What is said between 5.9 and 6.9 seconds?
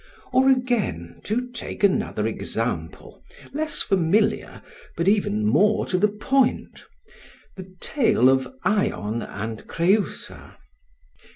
the point